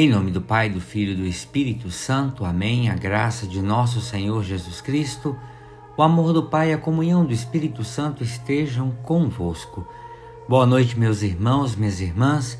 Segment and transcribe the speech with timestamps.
[0.00, 2.44] Em nome do Pai, do Filho e do Espírito Santo.
[2.44, 2.88] Amém.
[2.88, 5.36] A graça de nosso Senhor Jesus Cristo,
[5.96, 9.84] o amor do Pai e a comunhão do Espírito Santo estejam convosco.
[10.48, 12.56] Boa noite, meus irmãos, minhas irmãs.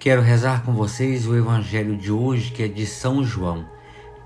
[0.00, 3.68] Quero rezar com vocês o evangelho de hoje, que é de São João,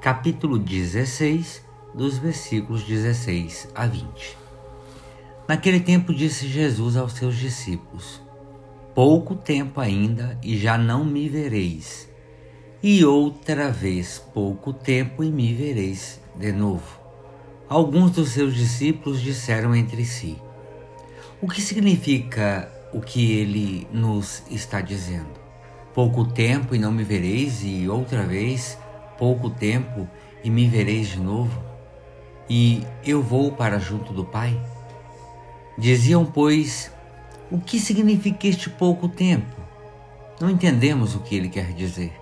[0.01, 4.39] capítulo 16, dos versículos 16 a 20.
[5.49, 8.23] Naquele tempo disse Jesus aos seus discípulos:
[8.95, 12.09] Pouco tempo ainda e já não me vereis
[12.83, 16.99] e outra vez pouco tempo e me vereis de novo.
[17.69, 20.39] Alguns dos seus discípulos disseram entre si:
[21.43, 25.39] O que significa o que ele nos está dizendo?
[25.93, 28.79] Pouco tempo e não me vereis, e outra vez
[29.19, 30.09] pouco tempo
[30.43, 31.63] e me vereis de novo?
[32.49, 34.59] E eu vou para junto do Pai?
[35.77, 36.91] Diziam, pois,
[37.51, 39.55] o que significa este pouco tempo?
[40.41, 42.20] Não entendemos o que ele quer dizer.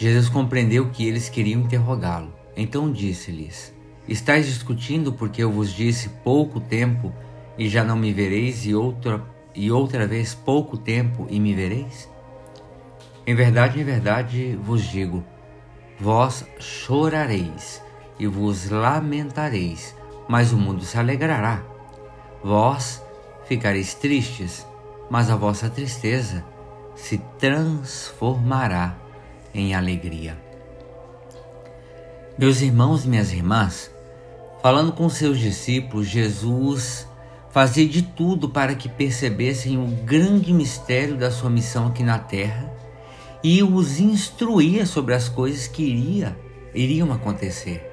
[0.00, 2.32] Jesus compreendeu que eles queriam interrogá-lo.
[2.56, 3.70] Então disse-lhes:
[4.08, 7.12] Estais discutindo porque eu vos disse pouco tempo
[7.58, 9.22] e já não me vereis, e outra,
[9.54, 12.08] e outra vez pouco tempo e me vereis?
[13.26, 15.22] Em verdade, em verdade vos digo:
[15.98, 17.82] vós chorareis
[18.18, 19.94] e vos lamentareis,
[20.26, 21.62] mas o mundo se alegrará.
[22.42, 23.04] Vós
[23.44, 24.66] ficareis tristes,
[25.10, 26.42] mas a vossa tristeza
[26.94, 28.96] se transformará
[29.54, 30.36] em alegria.
[32.38, 33.90] Meus irmãos e minhas irmãs,
[34.62, 37.06] falando com seus discípulos, Jesus
[37.50, 42.72] fazia de tudo para que percebessem o grande mistério da sua missão aqui na terra
[43.42, 46.36] e os instruía sobre as coisas que iria,
[46.74, 47.86] iriam acontecer.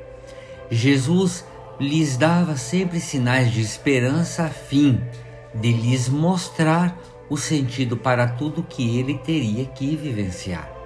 [0.69, 1.43] Jesus
[1.79, 5.01] lhes dava sempre sinais de esperança a fim
[5.53, 6.97] de lhes mostrar
[7.29, 10.76] o sentido para tudo que ele teria que vivenciar.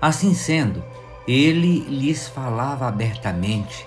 [0.00, 0.84] Assim sendo,
[1.26, 3.86] ele lhes falava abertamente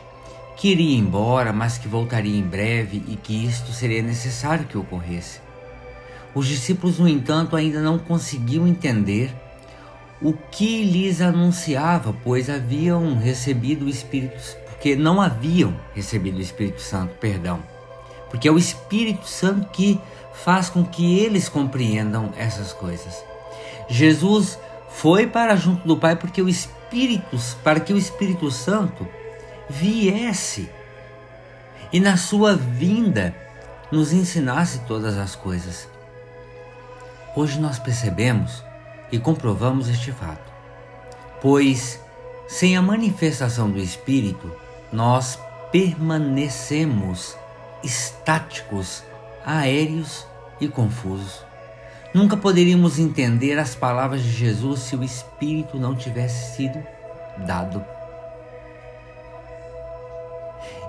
[0.59, 5.39] que iria embora, mas que voltaria em breve e que isto seria necessário que ocorresse.
[6.35, 9.33] Os discípulos, no entanto, ainda não conseguiam entender
[10.21, 16.81] o que lhes anunciava, pois haviam recebido o Espírito, porque não haviam recebido o Espírito
[16.81, 17.63] Santo, perdão.
[18.29, 19.97] Porque é o Espírito Santo que
[20.33, 23.23] faz com que eles compreendam essas coisas.
[23.87, 29.07] Jesus foi para junto do Pai porque o Espírito, para que o Espírito Santo
[29.69, 30.69] viesse
[31.91, 33.35] e na sua vinda
[33.91, 35.87] nos ensinasse todas as coisas.
[37.35, 38.63] Hoje nós percebemos
[39.11, 40.51] e comprovamos este fato,
[41.41, 41.99] pois
[42.47, 44.51] sem a manifestação do Espírito,
[44.91, 45.39] nós
[45.71, 47.37] permanecemos
[47.83, 49.03] estáticos,
[49.45, 50.25] aéreos
[50.59, 51.48] e confusos.
[52.13, 56.83] Nunca poderíamos entender as palavras de Jesus se o Espírito não tivesse sido
[57.45, 57.85] dado.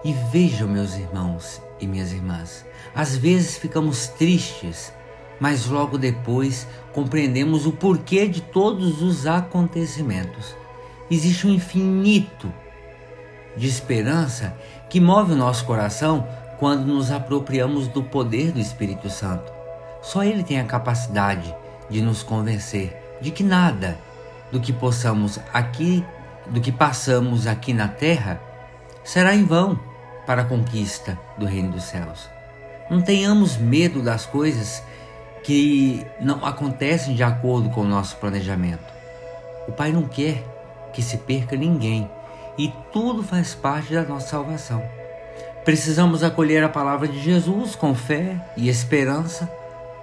[0.03, 2.65] E vejam, meus irmãos e minhas irmãs,
[2.95, 4.95] às vezes ficamos tristes,
[5.39, 10.57] mas logo depois compreendemos o porquê de todos os acontecimentos.
[11.11, 12.51] Existe um infinito
[13.55, 14.57] de esperança
[14.89, 16.27] que move o nosso coração
[16.59, 19.60] quando nos apropriamos do poder do Espírito Santo.
[20.03, 21.55] Só Ele tem a capacidade
[21.89, 23.99] de nos convencer de que nada
[24.51, 26.05] do que possamos aqui,
[26.47, 28.41] do que passamos aqui na terra,
[29.05, 29.79] será em vão
[30.27, 32.29] para a conquista do reino dos céus.
[32.91, 34.83] Não tenhamos medo das coisas
[35.43, 38.93] que não acontecem de acordo com o nosso planejamento.
[39.69, 40.45] O Pai não quer
[40.93, 42.11] que se perca ninguém
[42.59, 44.83] e tudo faz parte da nossa salvação.
[45.65, 49.51] Precisamos acolher a palavra de Jesus com fé e esperança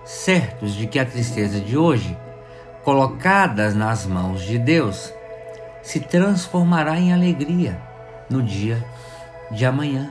[0.08, 2.18] certos de que a tristeza de hoje,
[2.86, 5.14] colocadas nas mãos de Deus,
[5.84, 7.78] se transformará em alegria
[8.30, 8.84] no dia
[9.52, 10.10] de amanhã.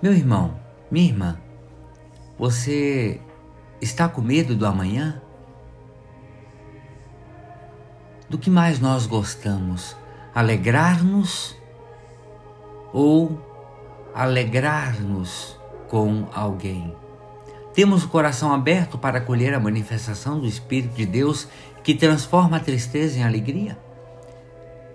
[0.00, 0.58] Meu irmão,
[0.90, 1.38] minha irmã,
[2.38, 3.20] você
[3.78, 5.20] está com medo do amanhã?
[8.30, 9.94] Do que mais nós gostamos?
[10.34, 11.54] Alegrar-nos
[12.94, 13.38] ou
[14.14, 16.94] alegrar-nos com alguém.
[17.74, 21.46] Temos o coração aberto para acolher a manifestação do Espírito de Deus
[21.82, 23.78] que transforma a tristeza em alegria?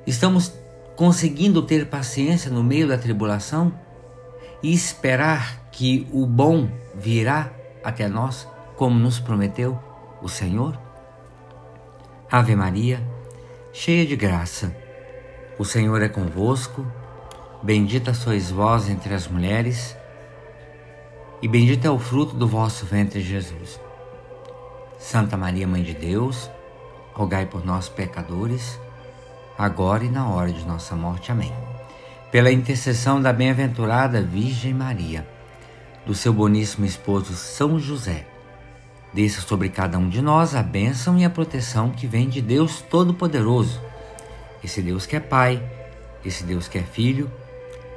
[0.06, 0.52] Estamos
[0.96, 3.72] conseguindo ter paciência no meio da tribulação
[4.64, 7.52] e esperar que o bom virá
[7.84, 9.80] até nós, como nos prometeu
[10.22, 10.80] o Senhor?
[12.32, 13.02] Ave Maria,
[13.72, 14.76] cheia de graça,
[15.58, 16.86] o Senhor é convosco,
[17.62, 19.96] bendita sois vós entre as mulheres
[21.42, 23.80] e bendito é o fruto do vosso ventre, Jesus.
[25.00, 26.50] Santa Maria, Mãe de Deus,
[27.14, 28.80] rogai por nós, pecadores,
[29.58, 31.32] agora e na hora de nossa morte.
[31.32, 31.52] Amém.
[32.32, 35.28] Pela intercessão da bem-aventurada Virgem Maria,
[36.06, 38.28] do seu boníssimo esposo São José,
[39.12, 42.82] desça sobre cada um de nós a bênção e a proteção que vem de Deus
[42.82, 43.82] Todo-Poderoso,
[44.64, 45.62] esse Deus que é Pai,
[46.24, 47.30] esse Deus que é Filho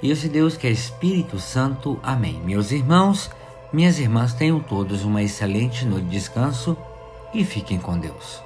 [0.05, 1.99] e esse Deus que é Espírito Santo.
[2.03, 2.39] Amém.
[2.45, 3.31] Meus irmãos,
[3.73, 6.77] minhas irmãs, tenham todos uma excelente noite de descanso
[7.33, 8.43] e fiquem com Deus.